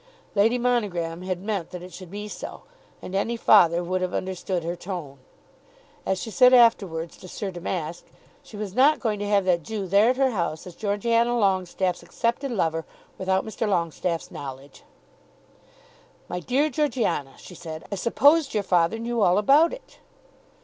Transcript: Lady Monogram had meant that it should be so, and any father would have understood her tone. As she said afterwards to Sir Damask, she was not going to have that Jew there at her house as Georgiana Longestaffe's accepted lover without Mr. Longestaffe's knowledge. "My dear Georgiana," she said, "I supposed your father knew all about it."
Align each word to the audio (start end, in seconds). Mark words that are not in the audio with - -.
Lady 0.33 0.57
Monogram 0.57 1.21
had 1.21 1.43
meant 1.43 1.69
that 1.69 1.83
it 1.83 1.93
should 1.93 2.09
be 2.09 2.27
so, 2.27 2.63
and 3.03 3.13
any 3.13 3.37
father 3.37 3.83
would 3.83 4.01
have 4.01 4.15
understood 4.15 4.63
her 4.63 4.75
tone. 4.75 5.19
As 6.07 6.19
she 6.19 6.31
said 6.31 6.55
afterwards 6.55 7.15
to 7.17 7.27
Sir 7.27 7.51
Damask, 7.51 8.05
she 8.41 8.57
was 8.57 8.73
not 8.73 8.99
going 8.99 9.19
to 9.19 9.27
have 9.27 9.45
that 9.45 9.61
Jew 9.61 9.85
there 9.85 10.09
at 10.09 10.17
her 10.17 10.31
house 10.31 10.65
as 10.65 10.73
Georgiana 10.73 11.37
Longestaffe's 11.37 12.01
accepted 12.01 12.49
lover 12.49 12.83
without 13.19 13.45
Mr. 13.45 13.69
Longestaffe's 13.69 14.31
knowledge. 14.31 14.81
"My 16.27 16.39
dear 16.39 16.71
Georgiana," 16.71 17.35
she 17.37 17.53
said, 17.53 17.85
"I 17.91 17.93
supposed 17.93 18.55
your 18.55 18.63
father 18.63 18.97
knew 18.97 19.21
all 19.21 19.37
about 19.37 19.71
it." 19.71 19.99